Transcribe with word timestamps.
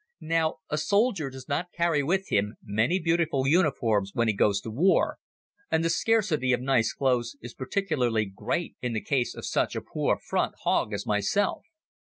Now, 0.25 0.55
a 0.67 0.79
soldier 0.79 1.29
does 1.29 1.47
not 1.47 1.71
carry 1.71 2.01
with 2.01 2.29
him 2.29 2.55
many 2.63 2.97
beautiful 2.97 3.47
uniforms 3.47 4.13
when 4.15 4.27
he 4.27 4.33
goes 4.33 4.59
to 4.61 4.71
war 4.71 5.19
and 5.69 5.85
the 5.85 5.91
scarcity 5.91 6.53
of 6.53 6.59
nice 6.59 6.91
clothes 6.91 7.37
is 7.39 7.53
particularly 7.53 8.25
great 8.25 8.75
in 8.81 8.93
the 8.93 9.01
case 9.03 9.35
of 9.35 9.45
such 9.45 9.75
a 9.75 9.81
poor 9.81 10.17
front 10.17 10.55
hog 10.63 10.91
as 10.91 11.05
myself. 11.05 11.67